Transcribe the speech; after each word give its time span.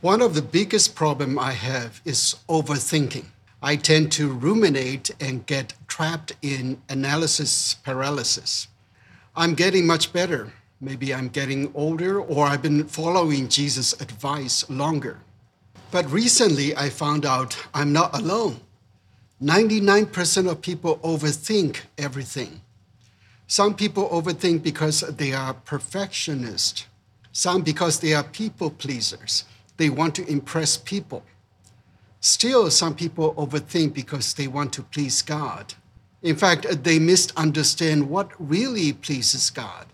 One 0.00 0.22
of 0.22 0.32
the 0.32 0.40
biggest 0.40 0.94
problem 0.94 1.38
I 1.38 1.52
have 1.52 2.00
is 2.06 2.36
overthinking. 2.48 3.26
I 3.62 3.76
tend 3.76 4.10
to 4.12 4.32
ruminate 4.32 5.10
and 5.20 5.44
get 5.44 5.74
trapped 5.88 6.32
in 6.40 6.80
analysis 6.88 7.74
paralysis. 7.74 8.68
I'm 9.36 9.52
getting 9.54 9.86
much 9.86 10.10
better. 10.14 10.54
Maybe 10.80 11.12
I'm 11.12 11.28
getting 11.28 11.70
older 11.74 12.18
or 12.18 12.46
I've 12.46 12.62
been 12.62 12.84
following 12.84 13.48
Jesus' 13.48 13.92
advice 14.00 14.68
longer. 14.70 15.18
But 15.90 16.10
recently 16.10 16.74
I 16.74 16.88
found 16.88 17.26
out 17.26 17.58
I'm 17.74 17.92
not 17.92 18.18
alone. 18.18 18.60
99% 19.42 20.50
of 20.50 20.62
people 20.62 20.96
overthink 21.04 21.80
everything. 21.98 22.62
Some 23.46 23.74
people 23.74 24.08
overthink 24.08 24.62
because 24.62 25.00
they 25.00 25.34
are 25.34 25.52
perfectionists. 25.52 26.86
Some 27.32 27.60
because 27.60 28.00
they 28.00 28.14
are 28.14 28.24
people 28.24 28.70
pleasers. 28.70 29.44
They 29.80 29.88
want 29.88 30.14
to 30.16 30.26
impress 30.26 30.76
people. 30.76 31.22
Still, 32.20 32.70
some 32.70 32.94
people 32.94 33.32
overthink 33.32 33.94
because 33.94 34.34
they 34.34 34.46
want 34.46 34.74
to 34.74 34.82
please 34.82 35.22
God. 35.22 35.72
In 36.20 36.36
fact, 36.36 36.84
they 36.84 36.98
misunderstand 36.98 38.10
what 38.10 38.28
really 38.38 38.92
pleases 38.92 39.48
God. 39.48 39.86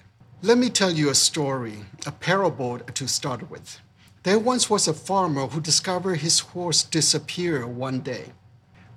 Let 0.43 0.59
me 0.59 0.71
tell 0.71 0.91
you 0.91 1.09
a 1.09 1.15
story, 1.15 1.85
a 2.05 2.11
parable 2.11 2.81
to 2.81 3.07
start 3.07 3.49
with. 3.49 3.79
There 4.25 4.41
once 4.41 4.69
was 4.69 4.89
a 4.89 4.93
farmer 4.93 5.47
who 5.47 5.61
discovered 5.61 6.17
his 6.17 6.41
horse 6.41 6.83
disappear 6.83 7.65
one 7.65 8.01
day. 8.01 8.33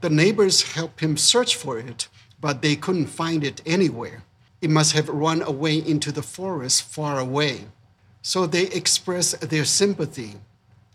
The 0.02 0.10
neighbors 0.10 0.74
helped 0.74 1.02
him 1.02 1.18
search 1.18 1.56
for 1.56 1.78
it, 1.78 2.08
but 2.42 2.64
they 2.64 2.76
couldn't 2.76 3.16
find 3.22 3.44
it 3.44 3.62
anywhere. 3.64 4.24
It 4.60 4.72
must 4.72 4.94
have 4.94 5.08
run 5.08 5.44
away 5.44 5.78
into 5.78 6.12
the 6.12 6.24
forest 6.24 6.82
far 6.82 7.20
away. 7.20 7.66
So 8.24 8.48
they 8.48 8.64
expressed 8.64 9.40
their 9.52 9.66
sympathy, 9.66 10.38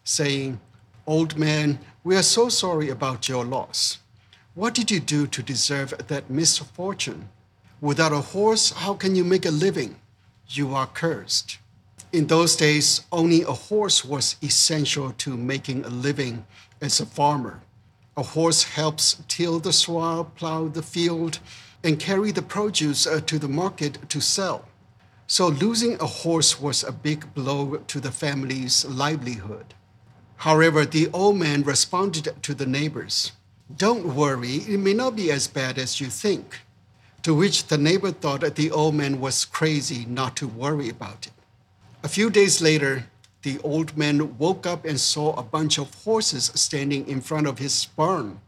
saying, 0.05 0.61
Old 1.07 1.37
man, 1.37 1.79
we 2.05 2.17
are 2.17 2.23
so 2.23 2.49
sorry 2.49 2.89
about 2.91 3.29
your 3.29 3.45
loss. 3.45 3.99
What 4.55 4.75
did 4.75 4.91
you 4.91 5.01
do 5.01 5.27
to 5.27 5.43
deserve 5.43 5.95
that 6.07 6.31
misfortune? 6.31 7.29
Without 7.81 8.13
a 8.13 8.21
horse, 8.21 8.71
how 8.71 8.95
can 8.95 9.17
you 9.17 9.25
make 9.25 9.45
a 9.45 9.51
living? 9.51 9.97
You 10.49 10.75
are 10.75 10.87
cursed. 10.87 11.59
In 12.13 12.29
those 12.29 12.55
days, 12.55 13.01
only 13.11 13.43
a 13.43 13.53
horse 13.53 14.05
was 14.05 14.37
essential 14.43 15.11
to 15.19 15.37
making 15.37 15.85
a 15.85 15.89
living 15.89 16.47
as 16.81 17.01
a 17.01 17.07
farmer. 17.07 17.61
A 18.17 18.23
horse 18.23 18.63
helps 18.63 19.21
till 19.27 19.59
the 19.59 19.73
soil, 19.73 20.31
plow 20.37 20.69
the 20.69 20.83
field, 20.83 21.41
and 21.83 21.99
carry 21.99 22.31
the 22.31 22.43
produce 22.43 23.07
uh, 23.07 23.21
to 23.27 23.39
the 23.39 23.49
market 23.49 23.99
to 24.09 24.21
sell. 24.21 24.65
So 25.27 25.49
losing 25.49 25.95
a 26.01 26.07
horse 26.07 26.61
was 26.61 26.85
a 26.85 26.93
big 26.93 27.35
blow 27.35 27.77
to 27.77 28.01
the 28.01 28.13
family's 28.13 28.85
livelihood. 28.85 29.75
However, 30.37 30.85
the 30.85 31.09
old 31.13 31.37
man 31.37 31.63
responded 31.63 32.35
to 32.43 32.55
the 32.55 32.67
neighbors 32.67 33.33
Don't 33.75 34.15
worry, 34.15 34.57
it 34.57 34.79
may 34.79 34.95
not 34.95 35.17
be 35.17 35.31
as 35.31 35.49
bad 35.49 35.79
as 35.79 36.01
you 36.01 36.09
think. 36.09 36.61
To 37.23 37.35
which 37.35 37.69
the 37.69 37.79
neighbor 37.79 38.11
thought 38.11 38.41
that 38.41 38.57
the 38.57 38.71
old 38.71 38.95
man 38.95 39.19
was 39.19 39.47
crazy 39.47 40.05
not 40.07 40.37
to 40.37 40.47
worry 40.47 40.91
about 40.91 41.27
it. 41.27 41.33
A 42.03 42.09
few 42.09 42.29
days 42.29 42.61
later, 42.61 43.07
the 43.45 43.59
old 43.61 43.97
man 43.97 44.37
woke 44.37 44.67
up 44.67 44.85
and 44.85 45.01
saw 45.01 45.35
a 45.35 45.43
bunch 45.43 45.79
of 45.79 45.95
horses 46.05 46.51
standing 46.55 47.09
in 47.09 47.23
front 47.23 47.47
of 47.47 47.59
his 47.59 47.87
barn. 47.87 48.41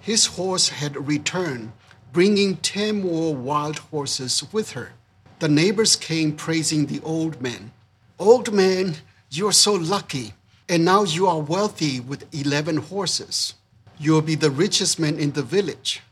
His 0.00 0.26
horse 0.26 0.68
had 0.68 1.08
returned, 1.08 1.72
bringing 2.12 2.56
10 2.56 3.02
more 3.02 3.34
wild 3.34 3.78
horses 3.78 4.44
with 4.52 4.72
her. 4.72 4.92
The 5.38 5.48
neighbors 5.48 5.96
came 5.96 6.32
praising 6.32 6.86
the 6.86 7.00
old 7.02 7.40
man. 7.40 7.72
Old 8.18 8.52
man, 8.52 8.96
you 9.30 9.48
are 9.48 9.52
so 9.52 9.74
lucky. 9.74 10.34
And 10.68 10.84
now 10.84 11.04
you 11.04 11.26
are 11.26 11.40
wealthy 11.40 12.00
with 12.00 12.26
11 12.34 12.78
horses. 12.78 13.54
You'll 13.98 14.22
be 14.22 14.34
the 14.34 14.50
richest 14.50 14.98
man 14.98 15.18
in 15.18 15.32
the 15.32 15.42
village. 15.42 16.02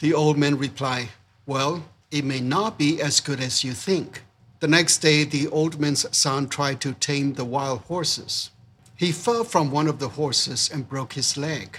The 0.00 0.12
old 0.12 0.36
man 0.36 0.58
replied, 0.58 1.08
Well, 1.46 1.84
it 2.10 2.24
may 2.24 2.40
not 2.40 2.76
be 2.76 3.00
as 3.00 3.20
good 3.20 3.40
as 3.40 3.64
you 3.64 3.72
think. 3.72 4.22
The 4.60 4.68
next 4.68 4.98
day, 4.98 5.24
the 5.24 5.48
old 5.48 5.80
man's 5.80 6.04
son 6.16 6.48
tried 6.48 6.80
to 6.82 6.92
tame 6.92 7.32
the 7.32 7.44
wild 7.44 7.80
horses. 7.88 8.50
He 8.94 9.12
fell 9.12 9.44
from 9.44 9.70
one 9.70 9.88
of 9.88 9.98
the 9.98 10.10
horses 10.10 10.70
and 10.72 10.88
broke 10.88 11.14
his 11.14 11.36
leg. 11.38 11.78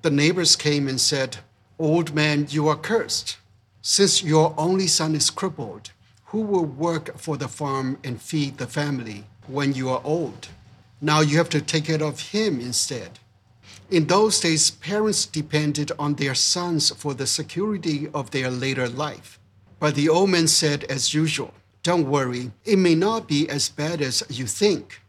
The 0.00 0.10
neighbors 0.10 0.56
came 0.56 0.88
and 0.88 1.00
said, 1.00 1.36
Old 1.78 2.14
man, 2.14 2.46
you 2.48 2.66
are 2.68 2.76
cursed. 2.76 3.36
Since 3.82 4.24
your 4.24 4.54
only 4.56 4.86
son 4.86 5.14
is 5.14 5.28
crippled, 5.28 5.90
who 6.26 6.40
will 6.40 6.64
work 6.64 7.18
for 7.18 7.36
the 7.36 7.46
farm 7.46 7.98
and 8.02 8.20
feed 8.20 8.56
the 8.56 8.66
family 8.66 9.26
when 9.46 9.74
you 9.74 9.90
are 9.90 10.00
old? 10.02 10.48
Now 11.00 11.20
you 11.20 11.38
have 11.38 11.48
to 11.50 11.60
take 11.60 11.86
care 11.86 12.02
of 12.02 12.20
him 12.32 12.60
instead. 12.60 13.18
In 13.90 14.06
those 14.06 14.40
days, 14.40 14.70
parents 14.70 15.26
depended 15.26 15.92
on 15.98 16.14
their 16.14 16.34
sons 16.34 16.90
for 16.90 17.14
the 17.14 17.26
security 17.26 18.08
of 18.14 18.30
their 18.30 18.50
later 18.50 18.88
life. 18.88 19.38
But 19.78 19.94
the 19.94 20.08
old 20.08 20.30
man 20.30 20.48
said, 20.48 20.84
as 20.84 21.12
usual, 21.12 21.52
Don't 21.82 22.08
worry, 22.08 22.52
it 22.64 22.78
may 22.78 22.94
not 22.94 23.28
be 23.28 23.48
as 23.50 23.68
bad 23.68 24.00
as 24.00 24.24
you 24.30 24.46
think. 24.46 25.02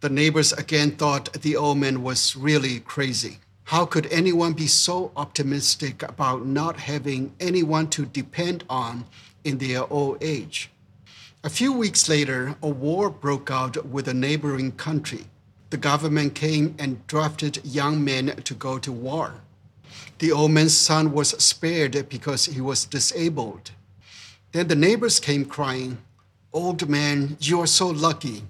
The 0.00 0.08
neighbors 0.08 0.52
again 0.54 0.92
thought 0.92 1.32
the 1.34 1.56
old 1.56 1.78
man 1.78 2.02
was 2.02 2.34
really 2.34 2.80
crazy. 2.80 3.38
How 3.64 3.84
could 3.84 4.06
anyone 4.10 4.54
be 4.54 4.66
so 4.66 5.12
optimistic 5.16 6.02
about 6.02 6.46
not 6.46 6.80
having 6.80 7.34
anyone 7.38 7.88
to 7.90 8.06
depend 8.06 8.64
on 8.70 9.04
in 9.44 9.58
their 9.58 9.92
old 9.92 10.18
age? 10.22 10.70
A 11.44 11.50
few 11.50 11.72
weeks 11.72 12.08
later, 12.08 12.56
a 12.62 12.68
war 12.68 13.10
broke 13.10 13.50
out 13.50 13.84
with 13.86 14.08
a 14.08 14.14
neighboring 14.14 14.72
country 14.72 15.26
the 15.72 15.78
government 15.78 16.34
came 16.34 16.74
and 16.78 17.04
drafted 17.06 17.64
young 17.64 18.04
men 18.04 18.26
to 18.44 18.52
go 18.52 18.78
to 18.78 18.92
war. 18.92 19.36
The 20.18 20.30
old 20.30 20.50
man's 20.50 20.76
son 20.76 21.12
was 21.12 21.30
spared 21.42 22.10
because 22.10 22.44
he 22.44 22.60
was 22.60 22.84
disabled. 22.84 23.70
Then 24.52 24.68
the 24.68 24.76
neighbors 24.76 25.18
came 25.18 25.46
crying, 25.46 25.96
Old 26.52 26.90
man, 26.90 27.38
you 27.40 27.58
are 27.62 27.66
so 27.66 27.88
lucky. 27.88 28.44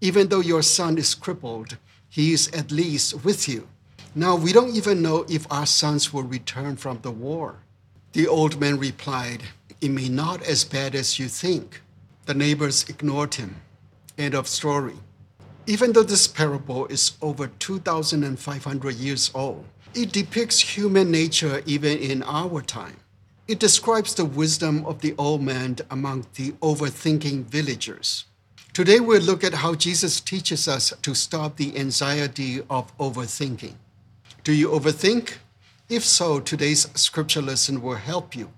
Even 0.00 0.28
though 0.28 0.40
your 0.40 0.62
son 0.62 0.96
is 0.96 1.14
crippled, 1.14 1.76
he 2.08 2.32
is 2.32 2.48
at 2.54 2.72
least 2.72 3.22
with 3.22 3.46
you. 3.46 3.68
Now 4.14 4.34
we 4.34 4.54
don't 4.54 4.74
even 4.74 5.02
know 5.02 5.26
if 5.28 5.46
our 5.52 5.66
sons 5.66 6.10
will 6.10 6.22
return 6.22 6.76
from 6.76 7.00
the 7.02 7.10
war. 7.10 7.56
The 8.14 8.26
old 8.26 8.58
man 8.58 8.78
replied, 8.78 9.42
It 9.82 9.90
may 9.90 10.08
not 10.08 10.42
as 10.42 10.64
bad 10.64 10.94
as 10.94 11.18
you 11.18 11.28
think. 11.28 11.82
The 12.24 12.32
neighbors 12.32 12.88
ignored 12.88 13.34
him. 13.34 13.56
End 14.16 14.34
of 14.34 14.48
story. 14.48 14.96
Even 15.66 15.92
though 15.92 16.02
this 16.02 16.26
parable 16.26 16.86
is 16.86 17.12
over 17.22 17.46
2,500 17.46 18.94
years 18.96 19.30
old, 19.32 19.64
it 19.94 20.10
depicts 20.10 20.76
human 20.76 21.10
nature 21.10 21.62
even 21.66 21.98
in 21.98 22.24
our 22.24 22.62
time. 22.62 22.96
It 23.46 23.60
describes 23.60 24.14
the 24.14 24.24
wisdom 24.24 24.84
of 24.86 25.02
the 25.02 25.14
old 25.16 25.42
man 25.42 25.76
among 25.88 26.26
the 26.34 26.52
overthinking 26.62 27.44
villagers. 27.44 28.24
Today 28.72 28.98
we'll 28.98 29.22
look 29.22 29.44
at 29.44 29.54
how 29.54 29.74
Jesus 29.74 30.20
teaches 30.20 30.66
us 30.66 30.92
to 31.02 31.14
stop 31.14 31.56
the 31.56 31.78
anxiety 31.78 32.62
of 32.68 32.96
overthinking. 32.98 33.74
Do 34.42 34.52
you 34.52 34.70
overthink? 34.70 35.34
If 35.88 36.04
so, 36.04 36.40
today's 36.40 36.88
scripture 36.94 37.42
lesson 37.42 37.82
will 37.82 37.96
help 37.96 38.34
you. 38.34 38.50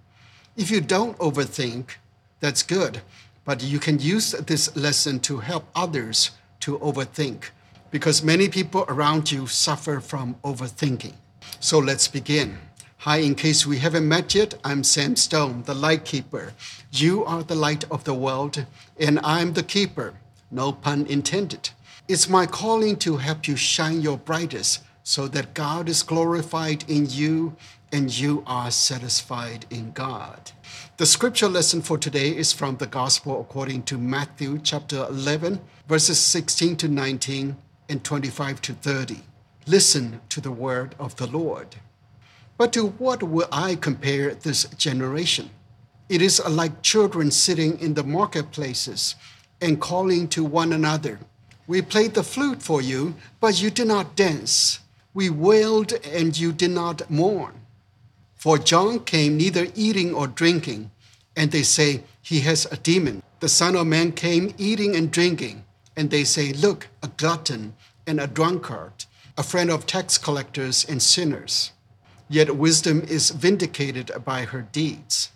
If 0.57 0.71
you 0.71 0.81
don't 0.81 1.19
overthink, 1.19 1.97
that's 2.41 2.63
good, 2.63 3.03
but 3.45 3.63
you 3.63 3.79
can 3.79 3.99
use 3.99 4.31
this 4.33 4.75
lesson 4.75 5.21
to 5.21 5.39
help 5.39 5.67
others 5.75 6.31
to 6.65 6.79
overthink 6.79 7.51
because 7.91 8.25
many 8.25 8.49
people 8.49 8.87
around 8.89 9.31
you 9.31 9.47
suffer 9.47 10.01
from 10.01 10.35
overthinking. 10.43 11.13
So 11.61 11.79
let's 11.79 12.09
begin. 12.09 12.57
Hi, 12.99 13.19
in 13.19 13.35
case 13.35 13.67
we 13.67 13.79
haven't 13.81 14.09
met 14.09 14.35
yet, 14.35 14.55
I'm 14.65 14.83
Sam 14.83 15.15
Stone, 15.15 15.65
the 15.65 15.75
light 15.75 16.07
keeper. 16.07 16.55
You 16.91 17.23
are 17.27 17.43
the 17.43 17.55
light 17.55 17.85
of 17.91 18.05
the 18.05 18.15
world, 18.15 18.65
and 18.99 19.21
I'm 19.23 19.53
the 19.53 19.63
keeper. 19.63 20.15
No 20.51 20.73
pun 20.73 21.05
intended. 21.07 21.69
It's 22.09 22.31
my 22.31 22.47
calling 22.47 22.97
to 23.01 23.19
help 23.19 23.47
you 23.47 23.57
shine 23.57 24.01
your 24.01 24.17
brightest 24.17 24.83
so 25.03 25.29
that 25.29 25.53
God 25.53 25.87
is 25.87 26.03
glorified 26.03 26.89
in 26.89 27.05
you 27.11 27.57
and 27.93 28.11
you 28.11 28.43
are 28.47 28.71
satisfied 28.71 29.67
in 29.69 29.93
God. 29.93 30.53
The 30.97 31.07
scripture 31.07 31.49
lesson 31.49 31.83
for 31.83 31.99
today 31.99 32.29
is 32.29 32.53
from 32.53 32.77
the 32.77 32.87
Gospel 32.87 33.41
according 33.41 33.83
to 33.85 33.99
Matthew 33.99 34.61
chapter 34.63 35.05
11, 35.09 35.61
verses 35.89 36.21
16 36.21 36.77
to 36.77 36.87
19 36.87 37.57
and 37.89 38.05
25 38.05 38.63
to 38.63 38.75
30. 38.75 39.17
Listen 39.67 40.21
to 40.29 40.41
the 40.41 40.53
word 40.53 40.95
of 41.01 41.17
the 41.17 41.27
Lord. 41.27 41.75
But 42.57 42.73
to 42.75 42.91
what 42.91 43.25
will 43.25 43.49
I 43.51 43.75
compare 43.75 44.37
this 44.37 44.67
generation? 44.79 45.51
It 46.09 46.23
is 46.23 46.41
like 46.49 46.83
children 46.83 47.33
sitting 47.33 47.81
in 47.81 47.95
the 47.95 48.05
marketplaces 48.05 49.17
and 49.61 49.81
calling 49.81 50.29
to 50.29 50.45
one 50.45 50.73
another. 50.73 51.19
We 51.67 51.83
played 51.83 52.15
the 52.15 52.23
flute 52.23 52.63
for 52.63 52.81
you, 52.81 53.17
but 53.41 53.61
you 53.61 53.71
did 53.71 53.89
not 53.89 54.15
dance. 54.15 54.79
We 55.13 55.29
wailed, 55.29 55.93
and 56.05 56.39
you 56.39 56.53
did 56.53 56.71
not 56.71 57.11
mourn. 57.11 57.64
For 58.45 58.59
John 58.59 59.01
came 59.01 59.39
neither 59.39 59.69
eating 59.75 60.13
or 60.13 60.27
drinking, 60.27 60.91
and 61.35 61.51
they 61.51 61.63
say, 61.63 62.05
He 62.21 62.41
has 62.41 62.67
a 62.67 62.77
demon. 62.77 63.23
The 63.41 63.49
Son 63.49 63.75
of 63.75 63.87
Man 63.87 64.13
came 64.13 64.53
eating 64.59 64.95
and 64.95 65.11
drinking, 65.11 65.65
and 65.97 66.11
they 66.11 66.25
say, 66.25 66.53
Look, 66.53 66.89
a 67.03 67.09
glutton 67.09 67.75
and 68.07 68.21
a 68.21 68.27
drunkard, 68.27 69.07
a 69.39 69.43
friend 69.43 69.71
of 69.71 69.87
tax 69.87 70.19
collectors 70.19 70.85
and 70.85 71.03
sinners. 71.03 71.73
Yet 72.29 72.55
wisdom 72.55 73.01
is 73.09 73.31
vindicated 73.31 74.13
by 74.27 74.43
her 74.43 74.61
deeds. 74.61 75.33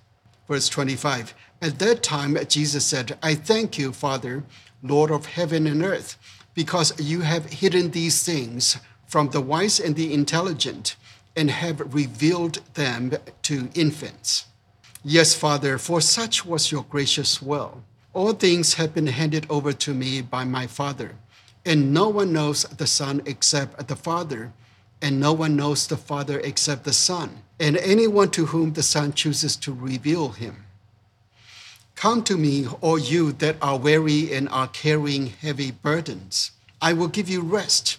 Verse 0.46 0.68
25 0.68 1.32
At 1.62 1.78
that 1.78 2.02
time, 2.02 2.36
Jesus 2.46 2.84
said, 2.84 3.16
I 3.22 3.36
thank 3.36 3.78
you, 3.78 3.94
Father, 3.94 4.44
Lord 4.82 5.10
of 5.10 5.24
heaven 5.24 5.66
and 5.66 5.82
earth, 5.82 6.18
because 6.52 6.92
you 7.00 7.22
have 7.22 7.46
hidden 7.46 7.92
these 7.92 8.22
things 8.22 8.76
from 9.06 9.30
the 9.30 9.40
wise 9.40 9.80
and 9.80 9.96
the 9.96 10.12
intelligent 10.12 10.96
and 11.38 11.52
have 11.52 11.94
revealed 11.94 12.58
them 12.74 13.12
to 13.42 13.70
infants. 13.74 14.46
Yes, 15.04 15.34
Father, 15.34 15.78
for 15.78 16.00
such 16.00 16.44
was 16.44 16.72
your 16.72 16.82
gracious 16.82 17.40
will. 17.40 17.84
All 18.12 18.32
things 18.32 18.74
have 18.74 18.92
been 18.92 19.06
handed 19.06 19.46
over 19.48 19.72
to 19.72 19.94
me 19.94 20.20
by 20.20 20.42
my 20.42 20.66
Father, 20.66 21.14
and 21.64 21.94
no 21.94 22.08
one 22.08 22.32
knows 22.32 22.64
the 22.64 22.88
Son 22.88 23.22
except 23.24 23.86
the 23.86 23.94
Father, 23.94 24.52
and 25.00 25.20
no 25.20 25.32
one 25.32 25.54
knows 25.54 25.86
the 25.86 25.96
Father 25.96 26.40
except 26.40 26.82
the 26.82 26.92
Son, 26.92 27.42
and 27.60 27.76
anyone 27.76 28.30
to 28.30 28.46
whom 28.46 28.72
the 28.72 28.82
Son 28.82 29.12
chooses 29.12 29.54
to 29.58 29.72
reveal 29.72 30.30
him. 30.30 30.64
Come 31.94 32.24
to 32.24 32.36
me, 32.36 32.66
all 32.80 32.98
you 32.98 33.30
that 33.34 33.56
are 33.62 33.78
weary 33.78 34.34
and 34.34 34.48
are 34.48 34.66
carrying 34.66 35.26
heavy 35.26 35.70
burdens. 35.70 36.50
I 36.82 36.94
will 36.94 37.08
give 37.08 37.28
you 37.28 37.42
rest. 37.42 37.98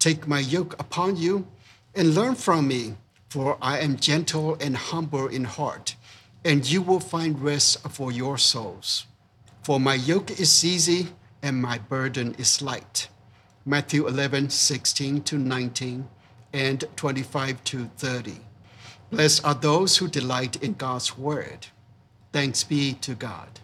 Take 0.00 0.26
my 0.26 0.40
yoke 0.40 0.74
upon 0.80 1.16
you 1.16 1.46
and 1.94 2.14
learn 2.14 2.34
from 2.34 2.68
me, 2.68 2.94
for 3.28 3.56
I 3.60 3.78
am 3.78 3.96
gentle 3.96 4.56
and 4.60 4.76
humble 4.76 5.26
in 5.28 5.44
heart, 5.44 5.96
and 6.44 6.68
you 6.68 6.82
will 6.82 7.00
find 7.00 7.42
rest 7.42 7.80
for 7.88 8.12
your 8.12 8.38
souls. 8.38 9.06
For 9.62 9.80
my 9.80 9.94
yoke 9.94 10.30
is 10.38 10.64
easy 10.64 11.08
and 11.42 11.60
my 11.60 11.78
burden 11.78 12.34
is 12.38 12.60
light. 12.60 13.08
Matthew 13.64 14.06
11, 14.06 14.50
16 14.50 15.22
to 15.22 15.38
19 15.38 16.08
and 16.52 16.84
25 16.96 17.64
to 17.64 17.90
30. 17.96 18.40
Blessed 19.10 19.44
are 19.44 19.54
those 19.54 19.96
who 19.96 20.08
delight 20.08 20.62
in 20.62 20.74
God's 20.74 21.16
word. 21.16 21.68
Thanks 22.32 22.64
be 22.64 22.94
to 22.94 23.14
God. 23.14 23.60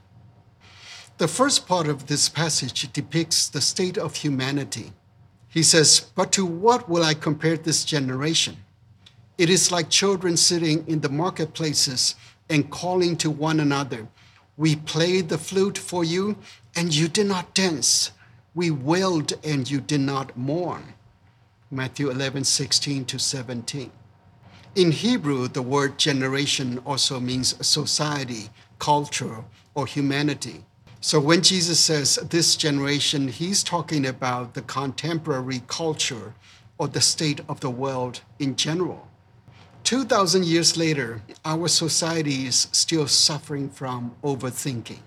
The 1.18 1.28
first 1.28 1.66
part 1.66 1.86
of 1.86 2.06
this 2.06 2.28
passage 2.30 2.90
depicts 2.92 3.48
the 3.48 3.60
state 3.60 3.98
of 3.98 4.16
humanity. 4.16 4.92
He 5.50 5.64
says, 5.64 6.06
But 6.14 6.32
to 6.32 6.46
what 6.46 6.88
will 6.88 7.02
I 7.02 7.14
compare 7.14 7.56
this 7.56 7.84
generation? 7.84 8.56
It 9.36 9.50
is 9.50 9.72
like 9.72 9.90
children 9.90 10.36
sitting 10.36 10.86
in 10.86 11.00
the 11.00 11.08
marketplaces 11.08 12.14
and 12.48 12.70
calling 12.70 13.16
to 13.16 13.30
one 13.30 13.58
another. 13.60 14.06
We 14.56 14.76
played 14.76 15.28
the 15.28 15.38
flute 15.38 15.76
for 15.76 16.04
you, 16.04 16.36
and 16.76 16.94
you 16.94 17.08
did 17.08 17.26
not 17.26 17.54
dance. 17.54 18.12
We 18.54 18.70
wailed, 18.70 19.32
and 19.42 19.68
you 19.68 19.80
did 19.80 20.00
not 20.00 20.36
mourn. 20.36 20.94
Matthew 21.70 22.10
11, 22.10 22.44
16 22.44 23.04
to 23.06 23.18
17. 23.18 23.90
In 24.76 24.92
Hebrew, 24.92 25.48
the 25.48 25.62
word 25.62 25.98
generation 25.98 26.78
also 26.86 27.18
means 27.18 27.54
society, 27.66 28.50
culture, 28.78 29.44
or 29.74 29.86
humanity. 29.86 30.64
So 31.02 31.18
when 31.18 31.40
Jesus 31.40 31.80
says 31.80 32.16
this 32.16 32.56
generation, 32.56 33.28
he's 33.28 33.62
talking 33.62 34.04
about 34.06 34.52
the 34.52 34.60
contemporary 34.60 35.62
culture 35.66 36.34
or 36.76 36.88
the 36.88 37.00
state 37.00 37.40
of 37.48 37.60
the 37.60 37.70
world 37.70 38.20
in 38.38 38.54
general. 38.54 39.08
2,000 39.84 40.44
years 40.44 40.76
later, 40.76 41.22
our 41.42 41.68
society 41.68 42.46
is 42.46 42.68
still 42.72 43.06
suffering 43.06 43.70
from 43.70 44.14
overthinking. 44.22 44.98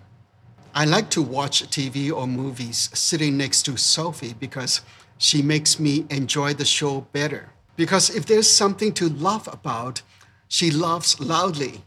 I 0.74 0.86
like 0.86 1.12
to 1.12 1.22
watch 1.22 1.62
TV 1.70 2.12
or 2.12 2.26
movies 2.26 2.90
sitting 2.96 3.38
next 3.38 3.62
to 3.64 3.78
Sophie 3.78 4.34
because 4.34 4.82
she 5.20 5.44
makes 5.44 5.80
me 5.80 6.08
enjoy 6.10 6.56
the 6.56 6.66
show 6.66 7.02
better. 7.12 7.52
Because 7.76 8.10
if 8.10 8.26
there's 8.26 8.50
something 8.50 8.94
to 8.94 9.10
laugh 9.10 9.48
about, 9.48 10.02
she 10.48 10.72
laughs 10.72 11.20
loudly 11.20 11.84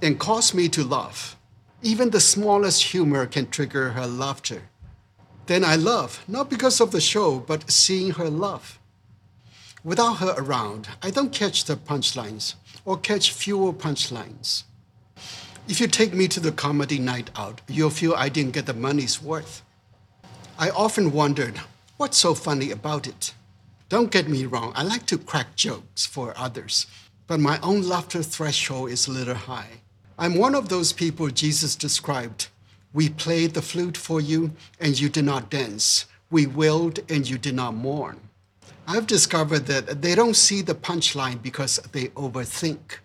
and 0.00 0.18
calls 0.18 0.54
me 0.54 0.70
to 0.70 0.82
laugh. 0.82 1.36
Even 1.84 2.10
the 2.10 2.20
smallest 2.20 2.82
humor 2.84 3.26
can 3.26 3.50
trigger 3.50 3.90
her 3.90 4.06
laughter. 4.06 4.62
Then 5.46 5.64
I 5.64 5.74
laugh, 5.74 6.22
not 6.28 6.48
because 6.48 6.80
of 6.80 6.92
the 6.92 7.00
show, 7.00 7.40
but 7.40 7.68
seeing 7.70 8.12
her 8.12 8.30
laugh. 8.30 8.78
Without 9.82 10.18
her 10.18 10.34
around, 10.38 10.88
I 11.02 11.10
don't 11.10 11.32
catch 11.32 11.64
the 11.64 11.74
punchlines 11.74 12.54
or 12.84 12.96
catch 12.96 13.32
fewer 13.32 13.72
punchlines. 13.72 14.62
If 15.66 15.80
you 15.80 15.88
take 15.88 16.14
me 16.14 16.28
to 16.28 16.38
the 16.38 16.52
comedy 16.52 17.00
night 17.00 17.30
out, 17.34 17.60
you'll 17.66 17.90
feel 17.90 18.14
I 18.14 18.28
didn't 18.28 18.54
get 18.54 18.66
the 18.66 18.74
money's 18.74 19.20
worth. 19.20 19.62
I 20.56 20.70
often 20.70 21.10
wondered, 21.10 21.58
what's 21.96 22.18
so 22.18 22.34
funny 22.34 22.70
about 22.70 23.08
it? 23.08 23.34
Don't 23.88 24.12
get 24.12 24.28
me 24.28 24.46
wrong, 24.46 24.72
I 24.76 24.84
like 24.84 25.06
to 25.06 25.18
crack 25.18 25.56
jokes 25.56 26.06
for 26.06 26.32
others, 26.36 26.86
but 27.26 27.40
my 27.40 27.58
own 27.60 27.82
laughter 27.82 28.22
threshold 28.22 28.90
is 28.90 29.08
a 29.08 29.10
little 29.10 29.34
high. 29.34 29.80
I'm 30.18 30.36
one 30.36 30.54
of 30.54 30.68
those 30.68 30.92
people 30.92 31.28
Jesus 31.28 31.74
described. 31.74 32.48
We 32.92 33.08
played 33.08 33.54
the 33.54 33.62
flute 33.62 33.96
for 33.96 34.20
you, 34.20 34.52
and 34.78 34.98
you 35.00 35.08
did 35.08 35.24
not 35.24 35.50
dance. 35.50 36.06
We 36.30 36.46
wailed, 36.46 37.00
and 37.08 37.28
you 37.28 37.38
did 37.38 37.54
not 37.54 37.74
mourn. 37.74 38.20
I've 38.86 39.06
discovered 39.06 39.66
that 39.66 40.02
they 40.02 40.14
don't 40.14 40.34
see 40.34 40.60
the 40.60 40.74
punchline 40.74 41.40
because 41.40 41.76
they 41.92 42.08
overthink. 42.08 42.98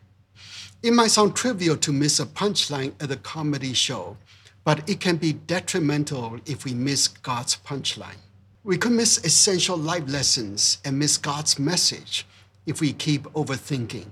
It 0.83 0.91
might 0.91 1.11
sound 1.11 1.35
trivial 1.35 1.77
to 1.77 1.91
miss 1.91 2.19
a 2.19 2.25
punchline 2.25 2.93
at 3.01 3.11
a 3.11 3.15
comedy 3.15 3.73
show, 3.73 4.17
but 4.63 4.87
it 4.89 4.99
can 4.99 5.15
be 5.15 5.33
detrimental 5.33 6.39
if 6.45 6.65
we 6.65 6.73
miss 6.73 7.07
God's 7.07 7.55
punchline. 7.55 8.21
We 8.63 8.77
could 8.77 8.91
miss 8.91 9.23
essential 9.23 9.77
life 9.77 10.07
lessons 10.07 10.79
and 10.83 10.99
miss 10.99 11.17
God's 11.17 11.57
message 11.57 12.25
if 12.65 12.81
we 12.81 12.91
keep 12.91 13.23
overthinking. 13.33 14.07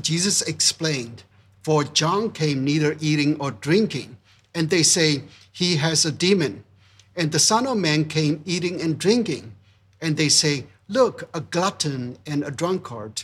Jesus 0.00 0.42
explained, 0.42 1.22
For 1.62 1.84
John 1.84 2.30
came 2.30 2.64
neither 2.64 2.96
eating 3.00 3.40
or 3.40 3.52
drinking, 3.52 4.16
and 4.54 4.68
they 4.68 4.82
say, 4.82 5.22
He 5.52 5.76
has 5.76 6.04
a 6.04 6.12
demon. 6.12 6.64
And 7.14 7.30
the 7.30 7.38
Son 7.38 7.66
of 7.66 7.76
Man 7.76 8.06
came 8.06 8.42
eating 8.44 8.80
and 8.80 8.98
drinking, 8.98 9.54
and 10.00 10.16
they 10.16 10.28
say, 10.28 10.66
Look, 10.88 11.28
a 11.32 11.40
glutton 11.40 12.18
and 12.26 12.42
a 12.42 12.50
drunkard, 12.50 13.22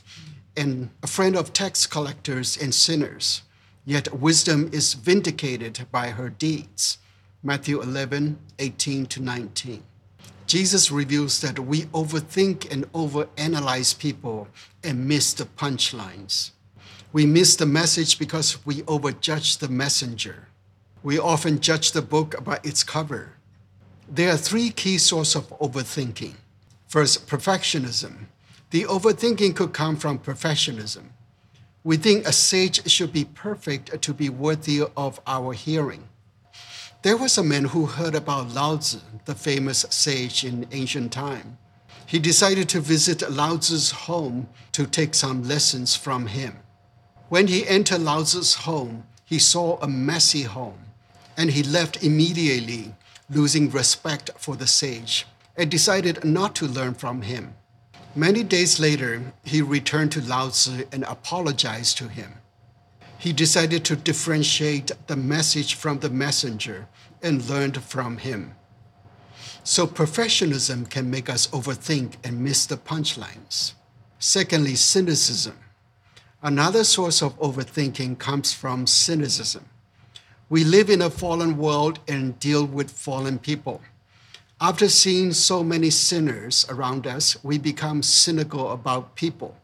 and 0.57 0.91
a 1.03 1.07
friend 1.07 1.37
of 1.37 1.53
tax 1.53 1.87
collectors 1.87 2.57
and 2.57 2.75
sinners. 2.75 3.43
Yet 3.85 4.15
wisdom 4.21 4.71
is 4.73 4.95
vindicated 4.95 5.87
by 5.91 6.11
her 6.11 6.29
deeds. 6.29 6.99
Matthew 7.43 7.81
11, 7.81 8.39
18 8.59 9.07
to 9.07 9.23
19. 9.23 9.83
Jesus 10.47 10.91
reveals 10.91 11.41
that 11.41 11.59
we 11.59 11.83
overthink 11.87 12.71
and 12.73 12.91
overanalyze 12.93 13.99
people 13.99 14.49
and 14.83 15.07
miss 15.07 15.33
the 15.33 15.45
punchlines. 15.45 16.53
We 17.11 17.25
miss 17.25 17.57
the 17.57 17.67
message 17.67 18.19
because 18.19 18.65
we 18.67 18.83
overjudge 18.83 19.59
the 19.59 19.69
messenger. 19.69 20.49
We 21.03 21.19
often 21.19 21.61
judge 21.61 21.93
the 21.93 22.03
book 22.03 22.45
by 22.45 22.61
its 22.63 22.85
cover. 22.85 23.33
There 24.07 24.31
are 24.31 24.37
three 24.37 24.71
key 24.71 24.99
sources 24.99 25.37
of 25.37 25.49
overthinking. 25.59 26.35
First, 26.87 27.27
perfectionism. 27.27 28.27
The 28.71 28.85
overthinking 28.85 29.57
could 29.57 29.73
come 29.73 29.97
from 29.97 30.19
perfectionism. 30.19 31.05
We 31.83 31.97
think 31.97 32.27
a 32.27 32.33
sage 32.33 32.91
should 32.91 33.15
be 33.15 33.25
perfect 33.25 34.03
to 34.03 34.13
be 34.13 34.29
worthy 34.29 34.83
of 34.95 35.21
our 35.27 35.55
hearing. 35.55 36.09
There 37.03 37.17
was 37.17 37.39
a 37.39 37.43
man 37.43 37.67
who 37.67 37.87
heard 37.87 38.15
about 38.15 38.53
Lao 38.53 38.77
Tzu, 38.77 38.99
the 39.25 39.35
famous 39.35 39.87
sage 39.89 40.45
in 40.45 40.67
ancient 40.73 41.13
time. 41.13 41.57
He 42.05 42.19
decided 42.19 42.69
to 42.71 42.81
visit 42.81 43.31
Lao 43.31 43.57
Tzu's 43.57 43.93
home 43.93 44.49
to 44.73 44.87
take 44.87 45.15
some 45.15 45.45
lessons 45.45 45.97
from 45.97 46.27
him. 46.27 46.59
When 47.29 47.49
he 47.49 47.67
entered 47.67 48.01
Lao 48.01 48.23
Tzu's 48.23 48.55
home, 48.55 49.05
he 49.25 49.39
saw 49.39 49.79
a 49.81 49.89
messy 49.89 50.43
home, 50.43 50.79
and 51.37 51.51
he 51.51 51.63
left 51.63 52.03
immediately, 52.03 52.95
losing 53.29 53.71
respect 53.71 54.31
for 54.37 54.57
the 54.57 54.67
sage, 54.67 55.27
and 55.57 55.71
decided 55.71 56.25
not 56.25 56.55
to 56.57 56.67
learn 56.67 56.95
from 56.95 57.23
him. 57.23 57.55
Many 58.15 58.43
days 58.43 58.81
later, 58.81 59.33
he 59.45 59.61
returned 59.61 60.13
to 60.13 60.21
Lao 60.21 60.49
Tzu 60.49 60.87
and 60.91 61.05
apologized 61.05 61.99
to 61.99 62.09
him 62.09 62.35
he 63.19 63.33
decided 63.33 63.85
to 63.85 63.97
differentiate 63.97 64.93
the 65.09 65.17
message 65.17 65.75
from 65.75 65.99
the 65.99 66.09
messenger 66.09 66.87
and 67.21 67.51
learned 67.51 67.83
from 67.83 68.19
him. 68.19 68.55
So, 69.65 69.87
professionalism 69.87 70.87
can 70.87 71.11
make 71.11 71.29
us 71.29 71.49
overthink 71.49 72.15
and 72.25 72.43
miss 72.43 72.65
the 72.65 72.77
punchlines. 72.77 73.73
Secondly, 74.19 74.77
cynicism. 74.77 75.59
Another 76.43 76.85
source 76.85 77.21
of 77.21 77.37
overthinking 77.41 78.21
comes 78.21 78.53
from 78.53 78.87
cynicism. 78.87 79.65
We 80.49 80.63
live 80.63 80.89
in 80.89 81.03
a 81.03 81.11
fallen 81.11 81.59
world 81.59 81.99
and 82.07 82.39
deal 82.39 82.65
with 82.65 82.93
fallen 82.93 83.41
people. 83.41 83.81
After 84.61 84.89
seeing 84.89 85.33
so 85.33 85.65
many 85.65 85.91
sinners 85.91 86.65
around 86.69 87.09
us, 87.09 87.43
we 87.43 87.59
become 87.59 88.05
cynical 88.05 88.71
about 88.71 89.17
people. 89.17 89.57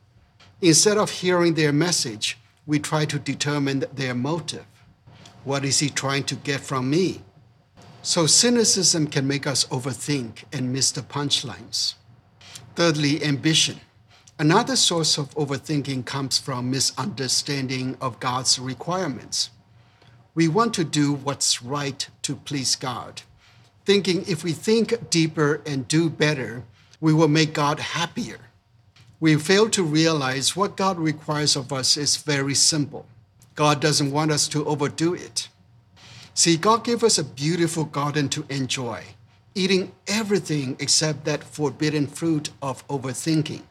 Instead 0.60 0.98
of 0.98 1.10
hearing 1.10 1.54
their 1.54 1.72
message, 1.72 2.38
we 2.66 2.80
try 2.80 3.04
to 3.04 3.20
determine 3.20 3.84
their 3.94 4.14
motive. 4.14 4.66
What 5.44 5.64
is 5.64 5.78
he 5.78 5.90
trying 5.90 6.24
to 6.24 6.34
get 6.34 6.60
from 6.60 6.90
me? 6.90 7.22
So 8.02 8.26
cynicism 8.26 9.06
can 9.06 9.28
make 9.28 9.46
us 9.46 9.64
overthink 9.66 10.42
and 10.52 10.72
miss 10.72 10.90
the 10.90 11.02
punchlines. 11.02 11.94
Thirdly, 12.74 13.24
ambition. 13.24 13.80
Another 14.36 14.74
source 14.74 15.16
of 15.16 15.30
overthinking 15.36 16.04
comes 16.06 16.38
from 16.38 16.68
misunderstanding 16.68 17.96
of 18.00 18.18
God's 18.18 18.58
requirements. 18.58 19.50
We 20.34 20.48
want 20.48 20.74
to 20.74 20.82
do 20.82 21.12
what's 21.12 21.62
right 21.62 22.08
to 22.22 22.34
please 22.34 22.74
God, 22.74 23.22
thinking 23.84 24.24
if 24.26 24.42
we 24.42 24.50
think 24.50 25.08
deeper 25.08 25.62
and 25.64 25.86
do 25.86 26.10
better, 26.10 26.64
we 27.00 27.12
will 27.12 27.28
make 27.28 27.52
God 27.52 27.78
happier. 27.78 28.38
We 29.20 29.36
fail 29.36 29.70
to 29.70 29.84
realize 29.84 30.56
what 30.56 30.76
God 30.76 30.98
requires 30.98 31.54
of 31.54 31.72
us 31.72 31.96
is 31.96 32.16
very 32.16 32.56
simple. 32.56 33.06
God 33.54 33.80
doesn't 33.80 34.10
want 34.10 34.32
us 34.32 34.48
to 34.48 34.66
overdo 34.66 35.14
it. 35.14 35.48
See, 36.34 36.56
God 36.56 36.82
gave 36.82 37.04
us 37.04 37.18
a 37.18 37.24
beautiful 37.24 37.84
garden 37.84 38.28
to 38.30 38.44
enjoy, 38.48 39.04
eating 39.54 39.92
everything 40.08 40.74
except 40.80 41.24
that 41.24 41.44
forbidden 41.44 42.08
fruit 42.08 42.50
of 42.60 42.84
overthinking. 42.88 43.62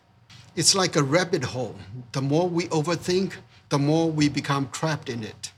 It's 0.56 0.76
like 0.76 0.96
a 0.96 1.02
rabbit 1.04 1.44
hole. 1.44 1.76
The 2.12 2.22
more 2.22 2.48
we 2.48 2.68
overthink, 2.68 3.34
the 3.70 3.80
more 3.80 4.12
we 4.12 4.30
become 4.30 4.70
trapped 4.72 5.10
in 5.10 5.24
it. 5.24 5.52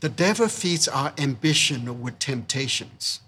The 0.00 0.08
devil 0.08 0.48
feeds 0.48 0.88
our 0.88 1.12
ambition 1.18 2.00
with 2.00 2.18
temptations. 2.18 3.20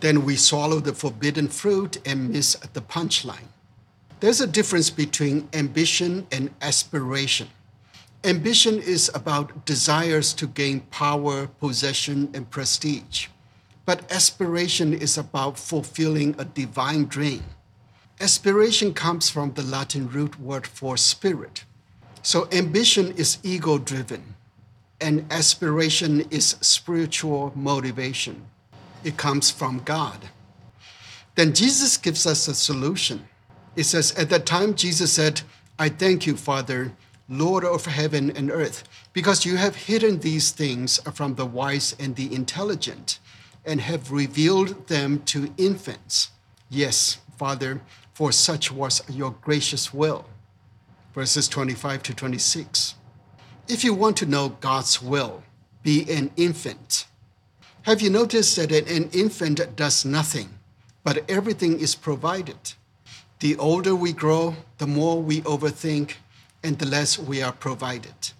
Then 0.00 0.24
we 0.24 0.36
swallow 0.36 0.80
the 0.80 0.92
forbidden 0.92 1.48
fruit 1.48 1.96
and 2.04 2.30
miss 2.30 2.56
the 2.74 2.82
punchline. 2.82 3.48
There's 4.20 4.40
a 4.40 4.46
difference 4.46 4.90
between 4.90 5.48
ambition 5.54 6.26
and 6.30 6.50
aspiration. 6.60 7.48
Ambition 8.24 8.80
is 8.80 9.10
about 9.14 9.64
desires 9.64 10.34
to 10.34 10.46
gain 10.46 10.80
power, 10.90 11.46
possession, 11.46 12.30
and 12.34 12.50
prestige. 12.50 13.28
But 13.86 14.12
aspiration 14.12 14.92
is 14.92 15.16
about 15.16 15.58
fulfilling 15.58 16.34
a 16.38 16.44
divine 16.44 17.06
dream. 17.06 17.44
Aspiration 18.20 18.94
comes 18.94 19.30
from 19.30 19.52
the 19.54 19.62
Latin 19.62 20.08
root 20.08 20.38
word 20.38 20.66
for 20.66 20.96
spirit. 20.96 21.64
So 22.22 22.48
ambition 22.52 23.12
is 23.12 23.38
ego 23.42 23.78
driven, 23.78 24.34
and 25.00 25.26
aspiration 25.30 26.26
is 26.30 26.56
spiritual 26.60 27.52
motivation. 27.54 28.46
It 29.02 29.16
comes 29.16 29.50
from 29.50 29.80
God. 29.84 30.18
Then 31.34 31.52
Jesus 31.52 31.96
gives 31.96 32.26
us 32.26 32.46
a 32.46 32.54
solution. 32.54 33.26
It 33.74 33.84
says, 33.84 34.12
At 34.12 34.30
that 34.30 34.46
time, 34.46 34.74
Jesus 34.74 35.12
said, 35.12 35.42
I 35.78 35.88
thank 35.88 36.26
you, 36.26 36.36
Father 36.36 36.92
Lord 37.32 37.64
of 37.64 37.86
heaven 37.86 38.30
and 38.36 38.50
earth, 38.50 38.84
because 39.14 39.46
you 39.46 39.56
have 39.56 39.74
hidden 39.74 40.20
these 40.20 40.50
things 40.50 40.98
from 41.14 41.34
the 41.34 41.46
wise 41.46 41.96
and 41.98 42.14
the 42.14 42.34
intelligent, 42.34 43.20
and 43.64 43.80
have 43.80 44.12
revealed 44.12 44.88
them 44.88 45.20
to 45.20 45.52
infants. 45.56 46.30
Yes, 46.68 47.18
Father, 47.38 47.80
for 48.12 48.32
such 48.32 48.70
was 48.70 49.02
your 49.08 49.30
gracious 49.30 49.92
will. 49.92 50.26
Verses 51.14 51.48
25 51.48 52.02
to 52.04 52.14
26. 52.14 52.94
If 53.68 53.84
you 53.84 53.94
want 53.94 54.16
to 54.18 54.26
know 54.26 54.50
God's 54.60 55.00
will, 55.00 55.42
be 55.82 56.10
an 56.10 56.30
infant. 56.36 57.06
Have 57.82 58.00
you 58.00 58.10
noticed 58.10 58.56
that 58.56 58.70
an 58.70 59.10
infant 59.12 59.60
does 59.76 60.04
nothing, 60.04 60.50
but 61.04 61.28
everything 61.28 61.80
is 61.80 61.94
provided? 61.94 62.74
The 63.40 63.56
older 63.56 63.94
we 63.94 64.12
grow, 64.12 64.54
the 64.78 64.86
more 64.86 65.20
we 65.20 65.40
overthink 65.40 66.14
and 66.62 66.78
the 66.78 66.86
less 66.86 67.18
we 67.18 67.42
are 67.42 67.52
provided. 67.52 68.32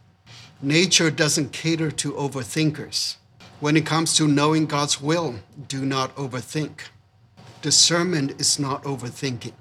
Nature 0.60 1.10
doesn't 1.10 1.52
cater 1.52 1.90
to 1.90 2.12
overthinkers. 2.12 3.16
When 3.58 3.76
it 3.76 3.84
comes 3.84 4.16
to 4.16 4.28
knowing 4.28 4.66
God's 4.66 5.00
will, 5.00 5.36
do 5.66 5.84
not 5.84 6.14
overthink. 6.14 6.82
Discernment 7.62 8.40
is 8.40 8.58
not 8.58 8.84
overthinking. 8.84 9.54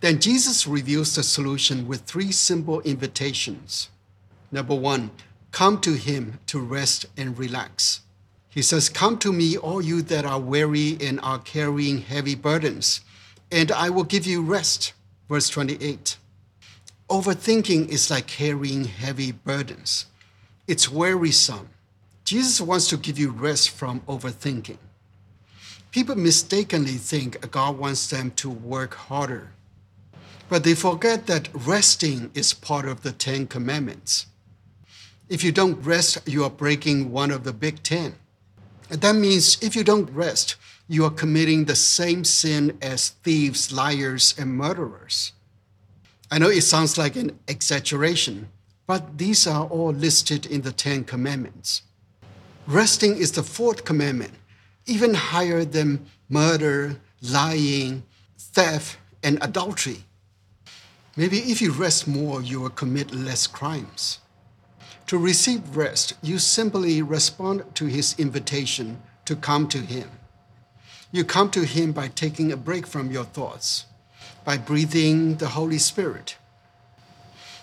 Then 0.00 0.20
Jesus 0.20 0.66
reveals 0.66 1.14
the 1.14 1.22
solution 1.22 1.88
with 1.88 2.02
three 2.02 2.30
simple 2.30 2.80
invitations. 2.82 3.88
Number 4.52 4.74
one, 4.74 5.10
come 5.50 5.80
to 5.80 5.94
Him 5.94 6.38
to 6.46 6.60
rest 6.60 7.06
and 7.16 7.36
relax. 7.36 8.00
He 8.48 8.62
says, 8.62 8.88
Come 8.88 9.18
to 9.18 9.32
me, 9.32 9.56
all 9.56 9.82
you 9.82 10.02
that 10.02 10.24
are 10.24 10.40
weary 10.40 10.96
and 11.00 11.20
are 11.20 11.38
carrying 11.38 12.02
heavy 12.02 12.34
burdens, 12.34 13.00
and 13.50 13.70
I 13.72 13.90
will 13.90 14.04
give 14.04 14.26
you 14.26 14.42
rest. 14.42 14.92
Verse 15.28 15.48
28. 15.48 16.16
Overthinking 17.08 17.88
is 17.88 18.10
like 18.10 18.26
carrying 18.26 18.84
heavy 18.84 19.32
burdens. 19.32 20.06
It's 20.66 20.90
wearisome. 20.90 21.70
Jesus 22.24 22.60
wants 22.60 22.88
to 22.88 22.98
give 22.98 23.18
you 23.18 23.30
rest 23.30 23.70
from 23.70 24.00
overthinking. 24.00 24.78
People 25.90 26.16
mistakenly 26.16 26.98
think 26.98 27.50
God 27.50 27.78
wants 27.78 28.10
them 28.10 28.30
to 28.32 28.50
work 28.50 28.94
harder, 28.94 29.52
but 30.48 30.64
they 30.64 30.74
forget 30.74 31.26
that 31.26 31.48
resting 31.52 32.30
is 32.34 32.54
part 32.54 32.86
of 32.86 33.02
the 33.02 33.12
Ten 33.12 33.46
Commandments. 33.46 34.26
If 35.28 35.44
you 35.44 35.52
don't 35.52 35.84
rest, 35.84 36.18
you 36.26 36.42
are 36.44 36.50
breaking 36.50 37.12
one 37.12 37.30
of 37.30 37.44
the 37.44 37.52
big 37.52 37.82
ten. 37.82 38.14
And 38.90 39.00
that 39.02 39.14
means 39.14 39.62
if 39.62 39.76
you 39.76 39.84
don't 39.84 40.10
rest, 40.10 40.56
you 40.88 41.04
are 41.04 41.10
committing 41.10 41.64
the 41.64 41.76
same 41.76 42.24
sin 42.24 42.78
as 42.80 43.10
thieves, 43.22 43.70
liars, 43.70 44.34
and 44.38 44.56
murderers. 44.56 45.32
I 46.30 46.38
know 46.38 46.48
it 46.48 46.62
sounds 46.62 46.96
like 46.96 47.16
an 47.16 47.38
exaggeration, 47.46 48.48
but 48.86 49.18
these 49.18 49.46
are 49.46 49.66
all 49.66 49.92
listed 49.92 50.46
in 50.46 50.62
the 50.62 50.72
Ten 50.72 51.04
Commandments. 51.04 51.82
Resting 52.66 53.16
is 53.16 53.32
the 53.32 53.42
fourth 53.42 53.84
commandment, 53.84 54.32
even 54.86 55.12
higher 55.12 55.64
than 55.64 56.06
murder, 56.30 56.96
lying, 57.20 58.04
theft, 58.38 58.96
and 59.22 59.38
adultery. 59.42 60.04
Maybe 61.18 61.38
if 61.52 61.60
you 61.60 61.72
rest 61.72 62.08
more, 62.08 62.40
you 62.40 62.60
will 62.60 62.70
commit 62.70 63.14
less 63.14 63.46
crimes. 63.46 64.20
To 65.08 65.18
receive 65.18 65.76
rest, 65.76 66.14
you 66.22 66.38
simply 66.38 67.02
respond 67.02 67.64
to 67.74 67.84
his 67.84 68.14
invitation 68.18 69.02
to 69.26 69.36
come 69.36 69.68
to 69.68 69.78
him. 69.78 70.08
You 71.12 71.24
come 71.24 71.50
to 71.50 71.66
him 71.66 71.92
by 71.92 72.08
taking 72.08 72.50
a 72.50 72.56
break 72.56 72.86
from 72.86 73.10
your 73.10 73.24
thoughts 73.24 73.84
by 74.48 74.56
breathing 74.56 75.36
the 75.36 75.48
Holy 75.48 75.76
Spirit. 75.76 76.36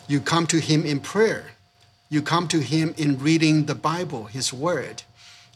You 0.08 0.20
come 0.20 0.46
to 0.48 0.60
Him 0.60 0.86
in 0.86 1.00
prayer. 1.00 1.54
You 2.10 2.22
come 2.22 2.48
to 2.50 2.60
Him 2.60 2.94
in 2.96 3.18
reading 3.18 3.66
the 3.66 3.74
Bible, 3.74 4.26
His 4.26 4.54
Word. 4.54 5.02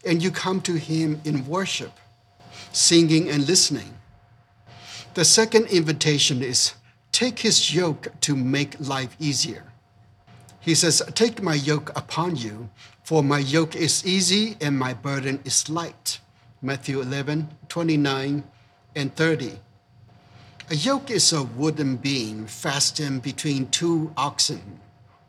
And 0.03 0.24
you 0.24 0.32
come 0.32 0.60
to 0.62 0.74
Him 0.74 1.22
in 1.24 1.46
worship, 1.46 1.91
singing 2.72 3.29
and 3.29 3.46
listening. 3.46 3.94
The 5.13 5.24
second 5.24 5.68
invitation 5.68 6.41
is 6.41 6.74
take 7.19 7.39
His 7.39 7.75
yoke 7.75 8.07
to 8.21 8.33
make 8.33 8.79
life 8.79 9.13
easier. 9.19 9.65
He 10.61 10.73
says, 10.73 11.01
Take 11.15 11.43
my 11.43 11.53
yoke 11.53 11.91
upon 11.93 12.38
you, 12.38 12.69
for 13.03 13.21
my 13.21 13.39
yoke 13.39 13.75
is 13.75 14.05
easy 14.05 14.55
and 14.61 14.79
my 14.79 14.93
burden 14.93 15.41
is 15.43 15.69
light. 15.69 16.21
Matthew 16.61 17.01
11, 17.01 17.49
29 17.67 18.43
and 18.95 19.15
30. 19.17 19.59
A 20.69 20.75
yoke 20.75 21.11
is 21.11 21.33
a 21.33 21.43
wooden 21.43 21.97
beam 21.97 22.45
fastened 22.45 23.21
between 23.21 23.67
two 23.67 24.13
oxen 24.15 24.79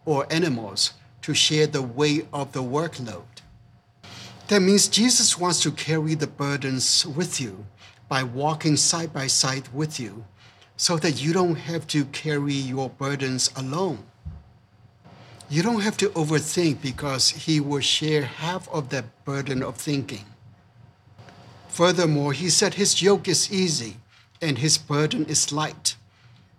or 0.04 0.32
animals 0.32 0.92
to 1.22 1.34
share 1.34 1.66
the 1.66 1.82
weight 1.82 2.28
of 2.32 2.52
the 2.52 2.62
workload. 2.62 3.42
That 4.46 4.62
means 4.62 4.86
Jesus 4.86 5.36
wants 5.36 5.60
to 5.64 5.72
carry 5.72 6.14
the 6.14 6.28
burdens 6.28 7.04
with 7.04 7.40
you 7.40 7.66
by 8.08 8.22
walking 8.22 8.76
side 8.76 9.12
by 9.12 9.26
side 9.26 9.66
with 9.74 9.98
you 9.98 10.24
so 10.80 10.96
that 10.96 11.22
you 11.22 11.34
don't 11.34 11.56
have 11.56 11.86
to 11.86 12.06
carry 12.06 12.54
your 12.54 12.88
burdens 12.88 13.50
alone. 13.54 13.98
You 15.50 15.62
don't 15.62 15.82
have 15.82 15.98
to 15.98 16.08
overthink 16.20 16.80
because 16.80 17.28
he 17.28 17.60
will 17.60 17.82
share 17.82 18.22
half 18.22 18.66
of 18.70 18.88
that 18.88 19.04
burden 19.26 19.62
of 19.62 19.76
thinking. 19.76 20.24
Furthermore, 21.68 22.32
he 22.32 22.48
said 22.48 22.74
his 22.74 23.02
yoke 23.02 23.28
is 23.28 23.52
easy 23.52 23.98
and 24.40 24.56
his 24.56 24.78
burden 24.78 25.26
is 25.26 25.52
light. 25.52 25.96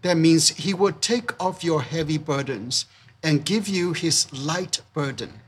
That 0.04 0.18
means 0.18 0.50
he 0.50 0.76
will 0.76 0.94
take 0.94 1.34
off 1.44 1.64
your 1.64 1.82
heavy 1.82 2.20
burdens 2.20 2.86
and 3.24 3.44
give 3.44 3.68
you 3.68 3.94
his 3.94 4.32
light 4.32 4.82
burden. 4.94 5.40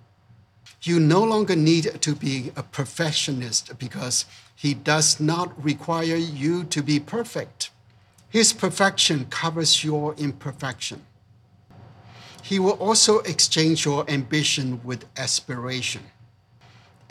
You 0.82 1.00
no 1.00 1.24
longer 1.24 1.56
need 1.56 2.02
to 2.02 2.16
be 2.16 2.52
a 2.56 2.64
perfectionist 2.64 3.78
because 3.78 4.26
he 4.56 4.74
does 4.74 5.20
not 5.20 5.64
require 5.64 6.16
you 6.16 6.64
to 6.64 6.82
be 6.82 7.00
perfect. 7.00 7.70
His 8.34 8.52
perfection 8.52 9.26
covers 9.26 9.84
your 9.84 10.16
imperfection. 10.16 11.04
He 12.42 12.58
will 12.58 12.80
also 12.82 13.20
exchange 13.20 13.86
your 13.86 14.10
ambition 14.10 14.82
with 14.84 15.06
aspiration. 15.18 16.02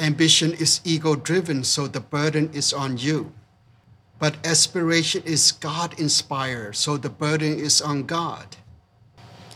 Ambition 0.00 0.52
is 0.54 0.80
ego 0.82 1.14
driven, 1.14 1.62
so 1.62 1.86
the 1.86 2.00
burden 2.00 2.50
is 2.52 2.72
on 2.72 2.98
you. 2.98 3.32
But 4.18 4.44
aspiration 4.44 5.22
is 5.24 5.52
God 5.52 5.96
inspired, 5.96 6.74
so 6.74 6.96
the 6.96 7.08
burden 7.08 7.56
is 7.56 7.80
on 7.80 8.02
God. 8.02 8.56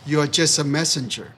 You 0.07 0.21
are 0.21 0.29
just 0.29 0.61
a 0.61 0.65
messenger. 0.65 1.35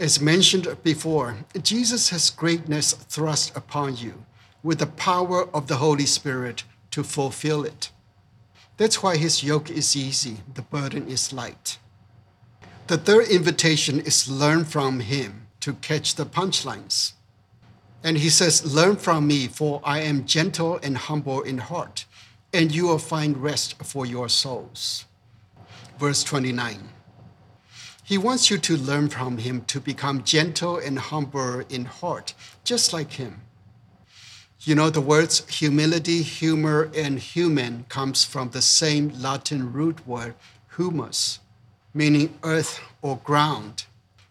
As 0.00 0.18
mentioned 0.18 0.66
before, 0.82 1.36
Jesus 1.60 2.08
has 2.08 2.30
greatness 2.30 2.94
thrust 2.94 3.54
upon 3.54 3.98
you, 3.98 4.24
with 4.62 4.78
the 4.78 4.86
power 4.86 5.46
of 5.54 5.66
the 5.66 5.76
Holy 5.76 6.06
Spirit 6.06 6.64
to 6.92 7.04
fulfill 7.04 7.64
it. 7.64 7.90
That's 8.78 9.02
why 9.02 9.16
his 9.16 9.42
yoke 9.42 9.70
is 9.70 9.96
easy, 9.96 10.38
the 10.54 10.62
burden 10.62 11.08
is 11.08 11.32
light. 11.32 11.78
The 12.86 12.96
third 12.96 13.28
invitation 13.28 14.00
is 14.00 14.30
learn 14.30 14.64
from 14.64 15.00
him 15.00 15.48
to 15.60 15.74
catch 15.74 16.14
the 16.14 16.24
punchlines. 16.24 17.12
And 18.04 18.16
he 18.16 18.30
says, 18.30 18.74
Learn 18.74 18.96
from 18.96 19.26
me, 19.26 19.48
for 19.48 19.80
I 19.84 20.00
am 20.00 20.24
gentle 20.24 20.78
and 20.82 20.96
humble 20.96 21.42
in 21.42 21.58
heart, 21.58 22.06
and 22.54 22.72
you 22.72 22.86
will 22.86 23.00
find 23.00 23.36
rest 23.36 23.82
for 23.82 24.06
your 24.06 24.28
souls. 24.28 25.04
Verse 25.98 26.22
29. 26.22 26.88
He 28.04 28.16
wants 28.16 28.48
you 28.48 28.58
to 28.58 28.76
learn 28.76 29.08
from 29.08 29.38
him 29.38 29.62
to 29.66 29.80
become 29.80 30.22
gentle 30.22 30.78
and 30.78 30.98
humble 31.00 31.60
in 31.68 31.84
heart, 31.84 32.32
just 32.62 32.92
like 32.92 33.12
him. 33.12 33.42
You 34.68 34.74
know, 34.74 34.90
the 34.90 35.00
words 35.00 35.48
humility, 35.48 36.20
humor, 36.20 36.90
and 36.94 37.18
human 37.18 37.86
comes 37.88 38.26
from 38.26 38.50
the 38.50 38.60
same 38.60 39.08
Latin 39.18 39.72
root 39.72 40.06
word, 40.06 40.34
humus, 40.76 41.38
meaning 41.94 42.38
earth 42.42 42.78
or 43.00 43.16
ground. 43.24 43.86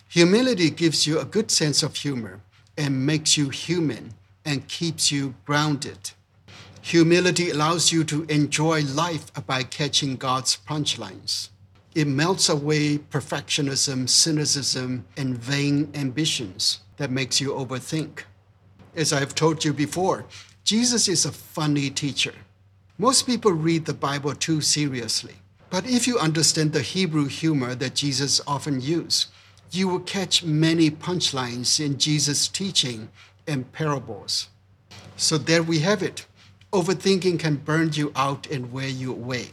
Humility 0.09 0.69
gives 0.69 1.07
you 1.07 1.19
a 1.19 1.25
good 1.25 1.49
sense 1.49 1.81
of 1.81 1.95
humor 1.95 2.41
and 2.77 3.03
makes 3.03 3.35
you 3.35 3.49
human 3.49 4.13
and 4.45 4.67
keeps 4.67 5.11
you 5.11 5.33
grounded. 5.43 6.11
Humility 6.83 7.49
allows 7.49 7.91
you 7.91 8.03
to 8.03 8.23
enjoy 8.25 8.83
life 8.83 9.33
by 9.47 9.63
catching 9.63 10.17
God's 10.17 10.55
punchlines. 10.69 11.49
It 11.95 12.05
melts 12.05 12.47
away 12.47 12.99
perfectionism, 12.99 14.07
cynicism, 14.07 15.07
and 15.17 15.35
vain 15.35 15.89
ambitions 15.95 16.81
that 16.97 17.09
makes 17.09 17.41
you 17.41 17.53
overthink. 17.53 18.25
As 18.97 19.13
I've 19.13 19.35
told 19.35 19.63
you 19.63 19.73
before, 19.73 20.25
Jesus 20.63 21.07
is 21.07 21.23
a 21.23 21.31
funny 21.31 21.91
teacher. 21.91 22.33
Most 22.97 23.27
people 23.27 23.51
read 23.51 23.85
the 23.85 23.93
Bible 23.93 24.33
too 24.33 24.59
seriously. 24.59 25.35
But 25.69 25.87
if 25.87 26.07
you 26.07 26.17
understand 26.17 26.73
the 26.73 26.81
Hebrew 26.81 27.27
humor 27.27 27.75
that 27.75 27.93
Jesus 27.93 28.41
often 28.47 28.81
used, 28.81 29.27
you 29.69 29.87
will 29.87 29.99
catch 29.99 30.43
many 30.43 30.89
punchlines 30.89 31.79
in 31.79 31.99
Jesus' 31.99 32.47
teaching 32.47 33.09
and 33.45 33.71
parables. 33.71 34.47
So 35.15 35.37
there 35.37 35.61
we 35.61 35.79
have 35.81 36.01
it. 36.01 36.25
Overthinking 36.73 37.39
can 37.39 37.57
burn 37.57 37.91
you 37.93 38.11
out 38.15 38.47
and 38.49 38.73
wear 38.73 38.89
you 38.89 39.11
away. 39.11 39.49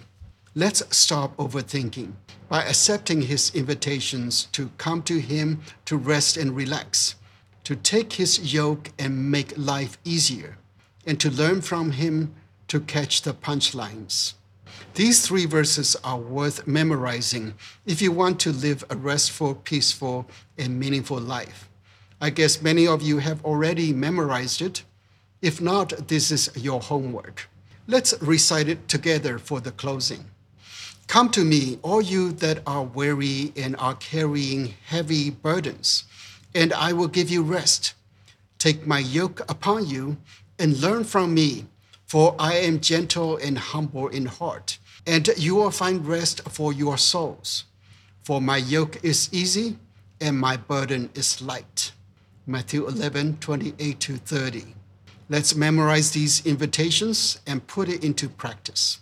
Let's 0.54 0.82
stop 0.96 1.36
overthinking 1.36 2.12
by 2.48 2.62
accepting 2.62 3.20
his 3.20 3.54
invitations 3.54 4.44
to 4.52 4.70
come 4.78 5.02
to 5.02 5.20
him 5.20 5.60
to 5.84 5.98
rest 5.98 6.38
and 6.38 6.56
relax 6.56 7.16
to 7.64 7.74
take 7.74 8.14
his 8.14 8.52
yoke 8.54 8.92
and 8.98 9.30
make 9.30 9.56
life 9.56 9.98
easier, 10.04 10.58
and 11.06 11.18
to 11.18 11.30
learn 11.30 11.62
from 11.62 11.92
him 11.92 12.34
to 12.68 12.78
catch 12.80 13.22
the 13.22 13.32
punchlines. 13.32 14.34
These 14.94 15.26
three 15.26 15.46
verses 15.46 15.96
are 16.04 16.18
worth 16.18 16.66
memorizing 16.66 17.54
if 17.86 18.00
you 18.00 18.12
want 18.12 18.38
to 18.40 18.52
live 18.52 18.84
a 18.90 18.96
restful, 18.96 19.54
peaceful, 19.54 20.26
and 20.58 20.78
meaningful 20.78 21.18
life. 21.18 21.68
I 22.20 22.30
guess 22.30 22.62
many 22.62 22.86
of 22.86 23.02
you 23.02 23.18
have 23.18 23.44
already 23.44 23.92
memorized 23.92 24.62
it. 24.62 24.84
If 25.42 25.60
not, 25.60 26.08
this 26.08 26.30
is 26.30 26.50
your 26.54 26.80
homework. 26.80 27.48
Let's 27.86 28.14
recite 28.22 28.68
it 28.68 28.88
together 28.88 29.38
for 29.38 29.60
the 29.60 29.72
closing. 29.72 30.24
Come 31.06 31.28
to 31.30 31.44
me, 31.44 31.78
all 31.82 32.00
you 32.00 32.32
that 32.32 32.62
are 32.66 32.82
weary 32.82 33.52
and 33.56 33.76
are 33.76 33.94
carrying 33.94 34.74
heavy 34.86 35.28
burdens 35.30 36.04
and 36.54 36.72
I 36.72 36.92
will 36.92 37.08
give 37.08 37.30
you 37.30 37.42
rest. 37.42 37.94
Take 38.58 38.86
my 38.86 38.98
yoke 38.98 39.40
upon 39.48 39.86
you 39.86 40.16
and 40.58 40.80
learn 40.80 41.04
from 41.04 41.34
me, 41.34 41.66
for 42.06 42.34
I 42.38 42.54
am 42.54 42.80
gentle 42.80 43.36
and 43.36 43.58
humble 43.58 44.08
in 44.08 44.26
heart, 44.26 44.78
and 45.06 45.28
you 45.36 45.56
will 45.56 45.70
find 45.70 46.06
rest 46.06 46.48
for 46.48 46.72
your 46.72 46.96
souls. 46.96 47.64
For 48.22 48.40
my 48.40 48.56
yoke 48.56 49.04
is 49.04 49.28
easy 49.32 49.76
and 50.20 50.38
my 50.38 50.56
burden 50.56 51.10
is 51.14 51.42
light. 51.42 51.92
Matthew 52.46 52.86
11, 52.86 53.38
28 53.40 54.00
to 54.00 54.16
30. 54.16 54.74
Let's 55.28 55.54
memorize 55.54 56.12
these 56.12 56.44
invitations 56.46 57.40
and 57.46 57.66
put 57.66 57.88
it 57.88 58.04
into 58.04 58.28
practice. 58.28 59.00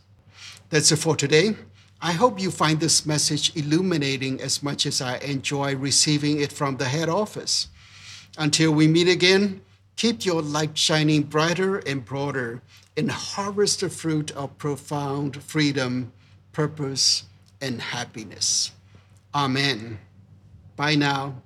That's 0.71 0.91
it 0.91 0.97
for 0.97 1.17
today. 1.17 1.57
I 2.05 2.13
hope 2.13 2.41
you 2.41 2.51
find 2.51 2.81
this 2.81 3.07
message 3.07 3.55
illuminating 3.55 4.41
as 4.41 4.61
much 4.61 4.87
as 4.87 5.01
I 5.01 5.19
enjoy 5.19 5.77
receiving 5.77 6.41
it 6.41 6.53
from 6.53 6.77
the 6.77 6.87
head 6.87 7.09
office. 7.09 7.69
Until 8.37 8.73
we 8.73 8.89
meet 8.89 9.07
again, 9.07 9.61
keep 9.95 10.25
your 10.25 10.43
light 10.43 10.77
shining 10.77 11.23
brighter 11.23 11.79
and 11.79 12.05
broader 12.05 12.61
and 12.97 13.09
harvest 13.09 13.81
the 13.81 13.89
fruit 13.89 14.33
of 14.33 14.59
profound 14.59 15.41
freedom, 15.45 16.13
purpose, 16.51 17.23
and 17.61 17.81
happiness. 17.81 18.73
Amen. 19.33 20.01
Bye 20.75 20.97
now. 20.97 21.41